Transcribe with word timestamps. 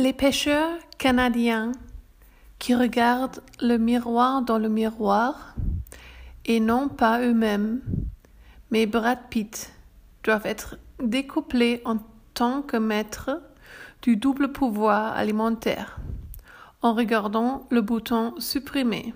Les 0.00 0.12
pêcheurs 0.12 0.78
canadiens 0.96 1.72
qui 2.60 2.72
regardent 2.76 3.42
le 3.60 3.78
miroir 3.78 4.42
dans 4.42 4.56
le 4.56 4.68
miroir 4.68 5.56
et 6.44 6.60
non 6.60 6.88
pas 6.88 7.20
eux-mêmes, 7.20 7.80
mais 8.70 8.86
Brad 8.86 9.18
Pitt, 9.28 9.72
doivent 10.22 10.46
être 10.46 10.78
découplés 11.02 11.82
en 11.84 11.96
tant 12.32 12.62
que 12.62 12.76
maîtres 12.76 13.42
du 14.02 14.14
double 14.14 14.52
pouvoir 14.52 15.16
alimentaire 15.16 15.98
en 16.80 16.94
regardant 16.94 17.66
le 17.70 17.80
bouton 17.80 18.34
supprimer. 18.38 19.12